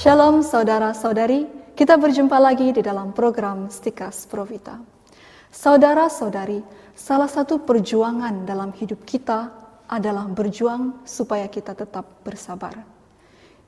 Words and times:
Shalom 0.00 0.40
saudara-saudari, 0.40 1.44
kita 1.76 2.00
berjumpa 2.00 2.40
lagi 2.40 2.72
di 2.72 2.80
dalam 2.80 3.12
program 3.12 3.68
Stikas 3.68 4.24
Provita. 4.24 4.80
Saudara-saudari, 5.52 6.64
salah 6.96 7.28
satu 7.28 7.60
perjuangan 7.60 8.48
dalam 8.48 8.72
hidup 8.72 9.04
kita 9.04 9.52
adalah 9.84 10.24
berjuang 10.24 11.04
supaya 11.04 11.44
kita 11.52 11.76
tetap 11.76 12.24
bersabar. 12.24 12.80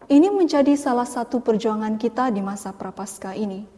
Ini 0.08 0.32
menjadi 0.32 0.72
salah 0.72 1.04
satu 1.04 1.44
perjuangan 1.44 2.00
kita 2.00 2.32
di 2.32 2.40
masa 2.40 2.72
prapaskah 2.72 3.36
ini. 3.36 3.68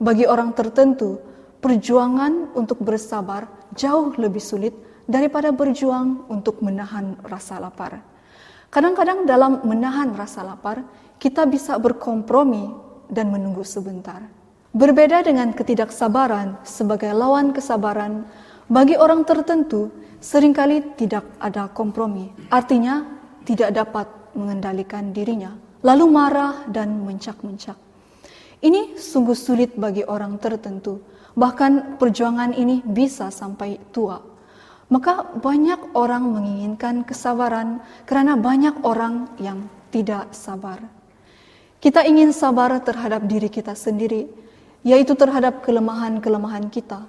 Bagi 0.00 0.24
orang 0.24 0.56
tertentu, 0.56 1.20
perjuangan 1.60 2.56
untuk 2.56 2.80
bersabar 2.80 3.52
jauh 3.76 4.16
lebih 4.16 4.40
sulit 4.40 4.72
daripada 5.04 5.52
berjuang 5.52 6.24
untuk 6.32 6.64
menahan 6.64 7.20
rasa 7.20 7.60
lapar. 7.60 8.00
Kadang-kadang 8.68 9.24
dalam 9.24 9.64
menahan 9.64 10.12
rasa 10.12 10.44
lapar, 10.44 10.84
kita 11.16 11.48
bisa 11.48 11.80
berkompromi 11.80 12.68
dan 13.08 13.32
menunggu 13.32 13.64
sebentar. 13.64 14.20
Berbeda 14.76 15.24
dengan 15.24 15.56
ketidaksabaran 15.56 16.60
sebagai 16.68 17.16
lawan 17.16 17.56
kesabaran, 17.56 18.28
bagi 18.68 19.00
orang 19.00 19.24
tertentu 19.24 19.88
sering 20.20 20.52
kali 20.52 20.84
tidak 21.00 21.24
ada 21.40 21.72
kompromi. 21.72 22.28
Artinya, 22.52 23.08
tidak 23.48 23.72
dapat 23.72 24.06
mengendalikan 24.36 25.16
dirinya, 25.16 25.56
lalu 25.80 26.04
marah 26.04 26.68
dan 26.68 27.00
mencak-mencak. 27.00 27.80
Ini 28.60 29.00
sungguh 29.00 29.32
sulit 29.32 29.80
bagi 29.80 30.04
orang 30.04 30.36
tertentu, 30.36 31.00
bahkan 31.32 31.96
perjuangan 31.96 32.52
ini 32.52 32.84
bisa 32.84 33.32
sampai 33.32 33.80
tua. 33.88 34.20
Maka 34.88 35.36
banyak 35.36 35.92
orang 35.92 36.24
menginginkan 36.32 37.04
kesabaran 37.04 37.84
karena 38.08 38.40
banyak 38.40 38.80
orang 38.88 39.28
yang 39.36 39.68
tidak 39.92 40.32
sabar. 40.32 40.80
Kita 41.78 42.02
ingin 42.08 42.32
sabar 42.32 42.72
terhadap 42.80 43.28
diri 43.28 43.52
kita 43.52 43.76
sendiri, 43.76 44.26
yaitu 44.82 45.12
terhadap 45.12 45.60
kelemahan-kelemahan 45.60 46.72
kita. 46.72 47.04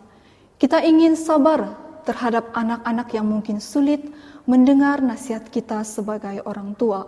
Kita 0.60 0.84
ingin 0.84 1.16
sabar 1.16 1.72
terhadap 2.04 2.52
anak-anak 2.52 3.08
yang 3.16 3.26
mungkin 3.26 3.64
sulit 3.64 4.04
mendengar 4.44 5.00
nasihat 5.00 5.48
kita 5.48 5.82
sebagai 5.88 6.44
orang 6.44 6.76
tua. 6.76 7.08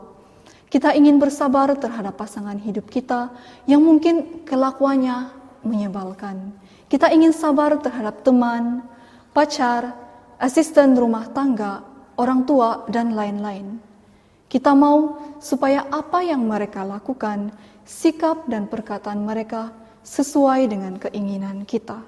Kita 0.71 0.95
ingin 0.95 1.19
bersabar 1.19 1.75
terhadap 1.75 2.15
pasangan 2.15 2.55
hidup 2.55 2.87
kita 2.87 3.27
yang 3.67 3.83
mungkin 3.83 4.47
kelakuannya 4.47 5.27
menyebalkan. 5.67 6.55
Kita 6.87 7.11
ingin 7.11 7.35
sabar 7.35 7.75
terhadap 7.83 8.23
teman, 8.23 8.87
pacar, 9.35 9.91
asisten 10.41 10.97
rumah 10.97 11.29
tangga, 11.29 11.85
orang 12.17 12.49
tua, 12.49 12.89
dan 12.89 13.13
lain-lain. 13.13 13.77
Kita 14.49 14.73
mau 14.73 15.21
supaya 15.37 15.85
apa 15.93 16.25
yang 16.25 16.43
mereka 16.49 16.81
lakukan, 16.81 17.53
sikap 17.85 18.49
dan 18.49 18.65
perkataan 18.65 19.21
mereka 19.21 19.69
sesuai 20.01 20.67
dengan 20.67 20.97
keinginan 20.97 21.63
kita. 21.63 22.01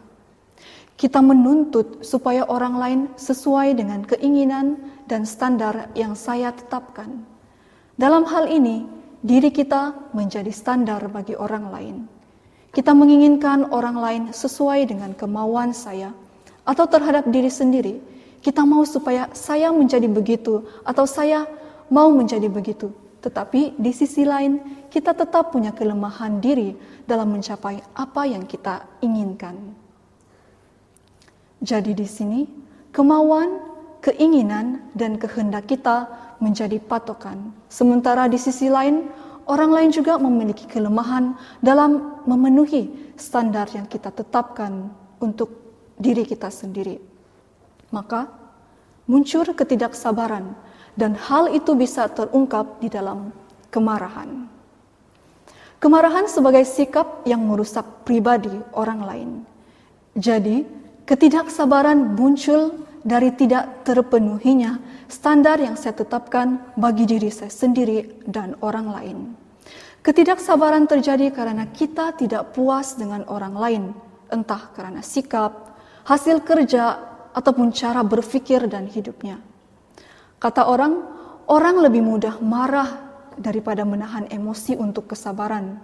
Kita 0.98 1.22
menuntut 1.22 2.02
supaya 2.02 2.44
orang 2.50 2.76
lain 2.76 3.02
sesuai 3.16 3.78
dengan 3.78 4.02
keinginan 4.04 4.81
dan 5.06 5.23
standar 5.23 5.94
yang 5.94 6.17
saya 6.17 6.52
tetapkan. 6.52 7.23
Dalam 7.95 8.26
hal 8.26 8.50
ini, 8.50 8.86
diri 9.22 9.54
kita 9.54 10.11
menjadi 10.11 10.50
standar 10.50 11.06
bagi 11.08 11.38
orang 11.38 11.66
lain. 11.70 11.95
Kita 12.73 12.92
menginginkan 12.98 13.70
orang 13.70 13.98
lain 13.98 14.23
sesuai 14.34 14.89
dengan 14.89 15.14
kemauan 15.14 15.72
saya 15.78 16.09
atau 16.66 16.86
terhadap 16.89 17.30
diri 17.30 17.50
sendiri 17.50 18.12
kita 18.44 18.67
mau 18.67 18.83
supaya 18.83 19.31
saya 19.31 19.72
menjadi 19.72 20.11
begitu 20.11 20.67
atau 20.83 21.08
saya 21.08 21.47
mau 21.88 22.11
menjadi 22.11 22.52
begitu. 22.52 22.91
Tetapi 23.23 23.80
di 23.80 23.91
sisi 23.95 24.27
lain, 24.27 24.83
kita 24.91 25.16
tetap 25.16 25.55
punya 25.55 25.72
kelemahan 25.72 26.43
diri 26.43 26.76
dalam 27.08 27.32
mencapai 27.32 27.80
apa 27.95 28.27
yang 28.27 28.43
kita 28.43 28.83
inginkan. 28.99 29.55
Jadi 31.64 31.95
di 31.95 32.03
sini, 32.03 32.43
kemauan, 32.92 33.64
keinginan, 34.03 34.92
dan 34.92 35.15
kehendak 35.15 35.71
kita 35.71 36.11
menjadi 36.43 36.83
patokan. 36.83 37.55
Sementara 37.71 38.27
di 38.27 38.36
sisi 38.36 38.67
lain, 38.67 39.08
orang 39.48 39.71
lain 39.71 39.89
juga 39.95 40.20
memiliki 40.20 40.67
kelemahan 40.67 41.39
dalam 41.64 42.20
memenuhi 42.27 43.15
standar 43.15 43.71
yang 43.71 43.87
kita 43.87 44.11
tetapkan 44.11 44.92
untuk 45.23 45.48
diri 45.95 46.27
kita 46.27 46.52
sendiri 46.52 47.13
maka 47.93 48.26
muncul 49.05 49.45
ketidaksabaran 49.54 50.58
dan 50.98 51.14
hal 51.14 51.54
itu 51.54 51.77
bisa 51.77 52.09
terungkap 52.09 52.81
di 52.81 52.89
dalam 52.89 53.30
kemarahan. 53.70 54.49
Kemarahan 55.77 56.26
sebagai 56.26 56.65
sikap 56.65 57.27
yang 57.27 57.43
merusak 57.43 57.83
pribadi 58.08 58.53
orang 58.73 59.02
lain. 59.03 59.30
Jadi, 60.15 60.64
ketidaksabaran 61.03 62.15
muncul 62.15 62.87
dari 63.03 63.36
tidak 63.36 63.83
terpenuhinya 63.83 64.80
standar 65.11 65.59
yang 65.59 65.76
saya 65.76 65.92
tetapkan 65.92 66.71
bagi 66.80 67.03
diri 67.03 67.27
saya 67.27 67.52
sendiri 67.52 68.23
dan 68.23 68.55
orang 68.64 68.87
lain. 68.87 69.17
Ketidaksabaran 70.03 70.87
terjadi 70.87 71.32
karena 71.36 71.67
kita 71.67 72.15
tidak 72.15 72.55
puas 72.55 72.95
dengan 72.95 73.27
orang 73.27 73.55
lain, 73.55 73.83
entah 74.32 74.71
karena 74.71 75.03
sikap, 75.03 75.76
hasil 76.08 76.43
kerja, 76.43 77.13
ataupun 77.33 77.73
cara 77.73 78.05
berpikir 78.05 78.70
dan 78.70 78.86
hidupnya. 78.88 79.42
Kata 80.38 80.70
orang, 80.70 80.94
orang 81.49 81.76
lebih 81.82 82.05
mudah 82.05 82.38
marah 82.39 82.89
daripada 83.36 83.82
menahan 83.83 84.30
emosi 84.30 84.77
untuk 84.77 85.11
kesabaran. 85.11 85.82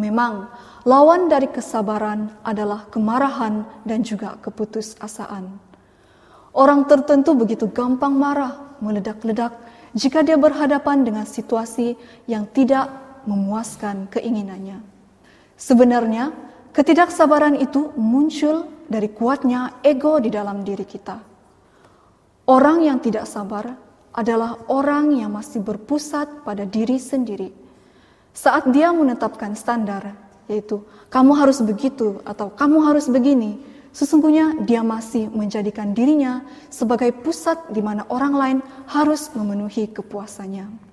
Memang, 0.00 0.48
lawan 0.88 1.28
dari 1.28 1.48
kesabaran 1.48 2.32
adalah 2.44 2.88
kemarahan 2.88 3.64
dan 3.84 4.00
juga 4.00 4.36
keputusasaan. 4.40 5.50
Orang 6.50 6.88
tertentu 6.88 7.36
begitu 7.36 7.68
gampang 7.70 8.16
marah, 8.16 8.76
meledak-ledak 8.80 9.54
jika 9.94 10.22
dia 10.22 10.38
berhadapan 10.38 11.02
dengan 11.04 11.26
situasi 11.26 11.94
yang 12.26 12.46
tidak 12.50 12.90
memuaskan 13.28 14.08
keinginannya. 14.10 14.80
Sebenarnya, 15.60 16.32
ketidaksabaran 16.74 17.58
itu 17.58 17.94
muncul 17.98 18.66
dari 18.90 19.10
kuatnya 19.10 19.78
ego 19.86 20.18
di 20.18 20.30
dalam 20.30 20.66
diri 20.66 20.82
kita. 20.82 21.22
Orang 22.50 22.82
yang 22.82 22.98
tidak 22.98 23.30
sabar 23.30 23.78
adalah 24.10 24.58
orang 24.66 25.14
yang 25.14 25.30
masih 25.30 25.62
berpusat 25.62 26.42
pada 26.42 26.66
diri 26.66 26.98
sendiri. 26.98 27.54
Saat 28.34 28.70
dia 28.74 28.90
menetapkan 28.90 29.54
standar, 29.54 30.14
yaitu 30.50 30.82
kamu 31.14 31.38
harus 31.38 31.62
begitu 31.62 32.18
atau 32.26 32.50
kamu 32.50 32.82
harus 32.82 33.06
begini, 33.06 33.62
sesungguhnya 33.94 34.58
dia 34.66 34.82
masih 34.82 35.30
menjadikan 35.30 35.94
dirinya 35.94 36.42
sebagai 36.70 37.14
pusat 37.14 37.70
di 37.70 37.78
mana 37.78 38.02
orang 38.10 38.34
lain 38.34 38.58
harus 38.90 39.30
memenuhi 39.34 39.86
kepuasannya. 39.90 40.89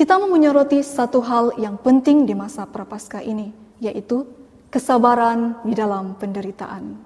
Kita 0.00 0.16
mau 0.16 0.32
menyoroti 0.32 0.80
satu 0.80 1.20
hal 1.20 1.60
yang 1.60 1.76
penting 1.76 2.24
di 2.24 2.32
masa 2.32 2.64
prapaskah 2.64 3.20
ini, 3.20 3.52
yaitu 3.84 4.24
kesabaran 4.72 5.60
di 5.60 5.76
dalam 5.76 6.16
penderitaan. 6.16 6.96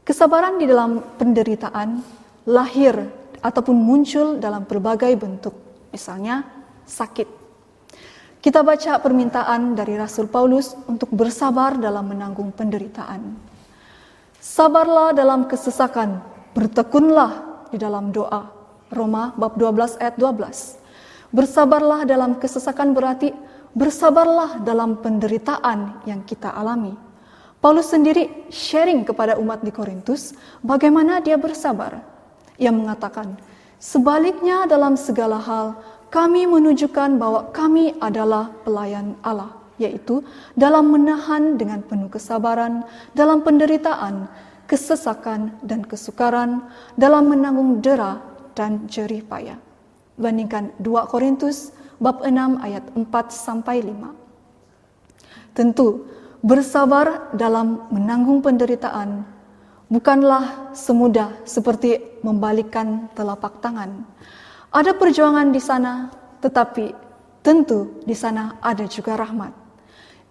Kesabaran 0.00 0.56
di 0.56 0.64
dalam 0.64 1.04
penderitaan 1.20 2.00
lahir 2.48 3.04
ataupun 3.44 3.76
muncul 3.76 4.40
dalam 4.40 4.64
berbagai 4.64 5.12
bentuk, 5.20 5.52
misalnya 5.92 6.40
sakit. 6.88 7.28
Kita 8.40 8.64
baca 8.64 8.96
permintaan 8.96 9.76
dari 9.76 10.00
Rasul 10.00 10.32
Paulus 10.32 10.72
untuk 10.88 11.12
bersabar 11.12 11.76
dalam 11.76 12.16
menanggung 12.16 12.48
penderitaan. 12.56 13.28
Sabarlah 14.40 15.12
dalam 15.12 15.52
kesesakan, 15.52 16.24
bertekunlah 16.56 17.60
di 17.68 17.76
dalam 17.76 18.08
doa. 18.08 18.48
Roma 18.88 19.36
bab 19.36 19.60
12 19.60 20.00
ayat 20.00 20.16
12. 20.16 20.83
Bersabarlah 21.34 22.06
dalam 22.06 22.38
kesesakan 22.38 22.94
berarti 22.94 23.34
bersabarlah 23.74 24.62
dalam 24.62 25.02
penderitaan 25.02 26.06
yang 26.06 26.22
kita 26.22 26.54
alami. 26.54 26.94
Paulus 27.58 27.90
sendiri 27.90 28.46
sharing 28.54 29.02
kepada 29.02 29.34
umat 29.42 29.66
di 29.66 29.74
Korintus 29.74 30.30
bagaimana 30.62 31.18
dia 31.18 31.34
bersabar. 31.34 32.06
Ia 32.54 32.70
mengatakan, 32.70 33.34
sebaliknya 33.82 34.70
dalam 34.70 34.94
segala 34.94 35.42
hal 35.42 35.74
kami 36.14 36.46
menunjukkan 36.46 37.18
bahwa 37.18 37.50
kami 37.50 37.98
adalah 37.98 38.54
pelayan 38.62 39.18
Allah, 39.26 39.50
yaitu 39.82 40.22
dalam 40.54 40.94
menahan 40.94 41.58
dengan 41.58 41.82
penuh 41.82 42.06
kesabaran, 42.14 42.86
dalam 43.10 43.42
penderitaan, 43.42 44.30
kesesakan, 44.70 45.50
dan 45.66 45.82
kesukaran, 45.82 46.62
dalam 46.94 47.26
menanggung 47.26 47.82
dera 47.82 48.22
dan 48.54 48.86
jerih 48.86 49.26
payah. 49.26 49.58
Bandingkan 50.14 50.70
2 50.78 51.10
Korintus 51.10 51.74
bab 51.98 52.22
6 52.22 52.62
ayat 52.62 52.84
4 52.94 53.02
sampai 53.34 53.82
5. 53.82 54.14
Tentu, 55.54 56.06
bersabar 56.44 57.30
dalam 57.34 57.88
menanggung 57.90 58.42
penderitaan 58.42 59.26
bukanlah 59.88 60.74
semudah 60.74 61.32
seperti 61.46 62.20
membalikkan 62.22 63.10
telapak 63.14 63.58
tangan. 63.62 64.06
Ada 64.74 64.94
perjuangan 64.98 65.54
di 65.54 65.62
sana, 65.62 66.10
tetapi 66.42 66.90
tentu 67.46 68.02
di 68.02 68.14
sana 68.18 68.58
ada 68.58 68.86
juga 68.90 69.14
rahmat. 69.14 69.54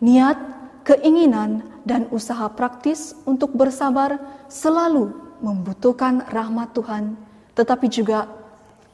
Niat, 0.03 0.37
keinginan, 0.83 1.63
dan 1.87 2.07
usaha 2.11 2.47
praktis 2.51 3.15
untuk 3.23 3.55
bersabar 3.55 4.19
selalu 4.47 5.11
membutuhkan 5.43 6.23
rahmat 6.31 6.71
Tuhan, 6.75 7.15
tetapi 7.55 7.87
juga 7.91 8.27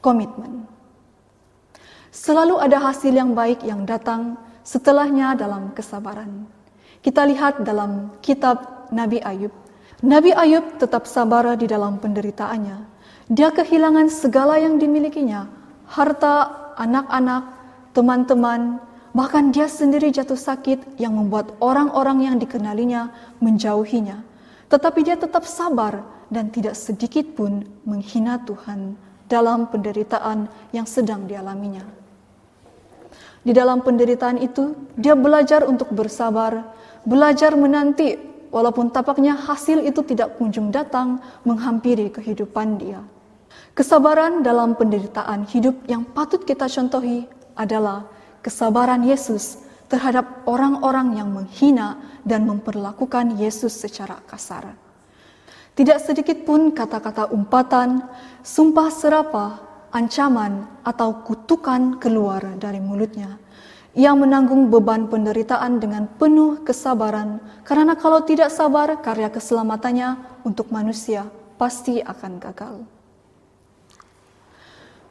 komitmen. 0.02 0.79
Selalu 2.10 2.58
ada 2.58 2.82
hasil 2.82 3.14
yang 3.14 3.38
baik 3.38 3.62
yang 3.62 3.86
datang 3.86 4.34
setelahnya 4.66 5.38
dalam 5.38 5.70
kesabaran. 5.70 6.42
Kita 7.06 7.22
lihat 7.22 7.62
dalam 7.62 8.10
kitab 8.18 8.90
Nabi 8.90 9.22
Ayub. 9.22 9.54
Nabi 10.02 10.34
Ayub 10.34 10.74
tetap 10.82 11.06
sabar 11.06 11.54
di 11.54 11.70
dalam 11.70 12.02
penderitaannya. 12.02 12.82
Dia 13.30 13.54
kehilangan 13.54 14.10
segala 14.10 14.58
yang 14.58 14.82
dimilikinya, 14.82 15.46
harta, 15.86 16.74
anak-anak, 16.82 17.46
teman-teman, 17.94 18.82
bahkan 19.14 19.54
dia 19.54 19.70
sendiri 19.70 20.10
jatuh 20.10 20.34
sakit 20.34 20.98
yang 20.98 21.14
membuat 21.14 21.54
orang-orang 21.62 22.26
yang 22.26 22.36
dikenalinya 22.42 23.14
menjauhinya. 23.38 24.18
Tetapi 24.66 25.06
dia 25.06 25.14
tetap 25.14 25.46
sabar 25.46 26.02
dan 26.26 26.50
tidak 26.50 26.74
sedikit 26.74 27.38
pun 27.38 27.62
menghina 27.86 28.42
Tuhan 28.42 28.98
dalam 29.30 29.70
penderitaan 29.70 30.50
yang 30.74 30.90
sedang 30.90 31.30
dialaminya. 31.30 31.99
Di 33.40 33.56
dalam 33.56 33.80
penderitaan 33.80 34.36
itu, 34.36 34.76
dia 35.00 35.16
belajar 35.16 35.64
untuk 35.64 35.88
bersabar, 35.96 36.76
belajar 37.08 37.56
menanti 37.56 38.20
walaupun 38.52 38.92
tapaknya 38.92 39.32
hasil 39.32 39.80
itu 39.80 40.04
tidak 40.04 40.36
kunjung 40.36 40.68
datang 40.68 41.22
menghampiri 41.48 42.12
kehidupan 42.12 42.76
dia. 42.76 43.00
Kesabaran 43.72 44.44
dalam 44.44 44.76
penderitaan 44.76 45.48
hidup 45.48 45.72
yang 45.88 46.04
patut 46.04 46.44
kita 46.44 46.68
contohi 46.68 47.24
adalah 47.56 48.04
kesabaran 48.44 49.00
Yesus 49.06 49.62
terhadap 49.88 50.44
orang-orang 50.44 51.16
yang 51.16 51.32
menghina 51.32 51.96
dan 52.26 52.44
memperlakukan 52.44 53.40
Yesus 53.40 53.72
secara 53.72 54.20
kasar. 54.28 54.76
Tidak 55.74 55.98
sedikit 56.02 56.44
pun 56.44 56.76
kata-kata 56.76 57.32
umpatan, 57.32 58.04
sumpah 58.44 58.90
serapah, 58.92 59.69
ancaman, 59.90 60.66
atau 60.86 61.22
kutukan 61.26 61.98
keluar 61.98 62.42
dari 62.58 62.78
mulutnya. 62.78 63.38
Ia 63.94 64.14
menanggung 64.14 64.70
beban 64.70 65.10
penderitaan 65.10 65.82
dengan 65.82 66.06
penuh 66.06 66.62
kesabaran, 66.62 67.42
karena 67.66 67.98
kalau 67.98 68.22
tidak 68.22 68.54
sabar, 68.54 69.02
karya 69.02 69.30
keselamatannya 69.30 70.42
untuk 70.46 70.70
manusia 70.70 71.26
pasti 71.58 71.98
akan 71.98 72.32
gagal. 72.38 72.74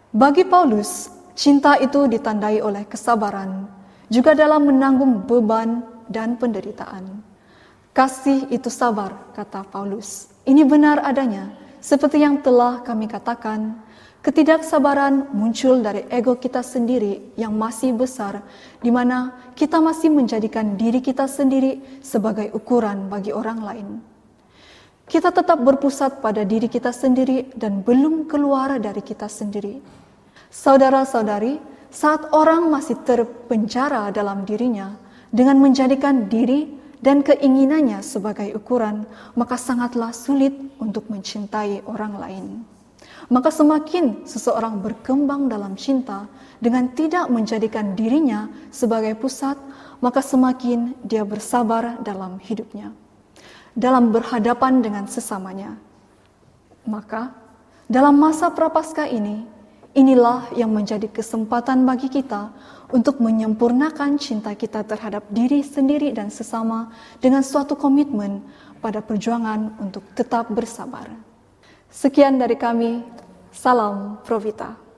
Bagi 0.10 0.42
Paulus, 0.48 1.20
Cinta 1.40 1.80
itu 1.80 2.04
ditandai 2.04 2.60
oleh 2.60 2.84
kesabaran, 2.84 3.64
juga 4.12 4.36
dalam 4.36 4.68
menanggung 4.68 5.24
beban 5.24 5.88
dan 6.12 6.36
penderitaan. 6.36 7.24
Kasih 7.96 8.52
itu 8.52 8.68
sabar, 8.68 9.16
kata 9.32 9.64
Paulus. 9.72 10.28
Ini 10.44 10.68
benar 10.68 11.00
adanya, 11.00 11.56
seperti 11.80 12.20
yang 12.20 12.44
telah 12.44 12.84
kami 12.84 13.08
katakan, 13.08 13.80
ketidaksabaran 14.19 15.31
muncul 15.31 15.80
dari 15.80 16.04
ego 16.12 16.36
kita 16.36 16.60
sendiri 16.60 17.33
yang 17.39 17.56
masih 17.56 17.95
besar, 17.95 18.44
di 18.83 18.92
mana 18.92 19.51
kita 19.56 19.80
masih 19.80 20.12
menjadikan 20.12 20.75
diri 20.75 21.00
kita 21.00 21.27
sendiri 21.27 21.80
sebagai 22.04 22.51
ukuran 22.51 23.07
bagi 23.07 23.31
orang 23.31 23.60
lain. 23.63 23.88
Kita 25.10 25.33
tetap 25.33 25.57
berpusat 25.66 26.21
pada 26.21 26.45
diri 26.45 26.69
kita 26.69 26.94
sendiri 26.94 27.50
dan 27.57 27.81
belum 27.81 28.30
keluar 28.30 28.77
dari 28.77 29.01
kita 29.01 29.25
sendiri 29.25 30.00
Saudara-saudari, 30.50 31.62
saat 31.94 32.33
orang 32.33 32.74
masih 32.74 32.98
terpenjara 33.06 34.10
dalam 34.10 34.50
dirinya 34.50 34.98
dengan 35.30 35.62
menjadikan 35.62 36.25
diri 36.25 36.74
dan 37.06 37.22
keinginannya 37.22 38.01
sebagai 38.01 38.57
ukuran, 38.57 39.06
maka 39.38 39.62
sangatlah 39.62 40.10
sulit 40.10 40.57
untuk 40.81 41.06
mencintai 41.13 41.86
orang 41.86 42.13
lain. 42.18 42.45
Maka 43.30 43.54
semakin 43.54 44.25
seseorang 44.25 44.81
berkembang 44.81 45.48
dalam 45.48 45.78
cinta 45.78 46.25
dengan 46.60 46.92
tidak 46.92 47.30
menjadikan 47.31 47.94
dirinya 47.94 48.50
sebagai 48.74 49.16
pusat, 49.16 49.56
maka 50.04 50.19
semakin 50.19 50.98
dia 51.06 51.24
bersabar 51.24 52.01
dalam 52.01 52.42
hidupnya, 52.42 52.92
dalam 53.78 54.10
berhadapan 54.10 54.81
dengan 54.84 55.06
sesamanya. 55.06 55.78
Maka 56.90 57.31
dalam 57.86 58.18
masa 58.18 58.50
prapaskah 58.50 59.07
ini, 59.07 59.60
Inilah 59.90 60.54
yang 60.54 60.69
menjadi 60.69 61.10
kesempatan 61.10 61.81
bagi 61.81 62.13
kita 62.13 62.54
untuk 62.94 63.18
menyempurnakan 63.18 64.22
cinta 64.22 64.54
kita 64.54 64.86
terhadap 64.86 65.25
diri 65.34 65.66
sendiri 65.66 66.13
dan 66.13 66.30
sesama 66.30 66.94
dengan 67.18 67.42
suatu 67.42 67.74
komitmen 67.74 68.46
pada 68.86 69.01
perjuangan 69.01 69.81
untuk 69.81 70.06
tetap 70.13 70.46
bersabar. 70.54 71.10
Sekian 71.89 72.38
dari 72.38 72.53
kami, 72.53 73.01
salam 73.50 74.21
Provita. 74.21 74.88